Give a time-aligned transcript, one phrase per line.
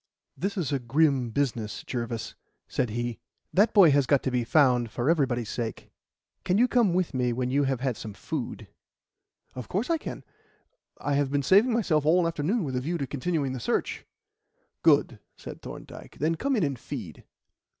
[0.35, 2.33] "This is a grim business, Jervis,"
[2.67, 3.19] said he.
[3.53, 5.91] "That boy has got to be found for everybody's sake.
[6.43, 8.67] Can you come with me when you have had some food?"
[9.53, 10.23] "Of course I can.
[10.97, 14.07] I have been saving myself all the afternoon with a view to continuing the search."
[14.81, 16.17] "Good," said Thorndyke.
[16.17, 17.23] "Then come in and feed."